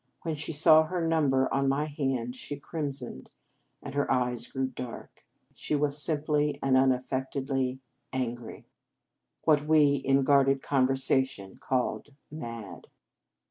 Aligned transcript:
When 0.23 0.33
she 0.33 0.51
saw 0.51 0.85
her 0.85 1.05
number 1.07 1.47
on 1.53 1.69
my 1.69 1.85
hand, 1.85 2.35
she 2.35 2.57
crimsoned, 2.59 3.29
and 3.83 3.93
her 3.93 4.11
eyes 4.11 4.47
grew 4.47 4.65
dark. 4.69 5.27
She 5.53 5.75
was 5.75 6.01
simply 6.01 6.57
and 6.63 6.75
unaffectedly 6.75 7.81
251 8.11 8.11
In 8.11 8.19
Our 8.19 8.35
Convent 8.35 8.65
Days 8.65 8.65
angry, 8.65 8.67
what 9.43 9.67
we 9.67 9.95
in 9.97 10.17
unguarded 10.17 10.63
con 10.63 10.87
versation 10.87 11.59
called" 11.59 12.15
mad." 12.31 12.87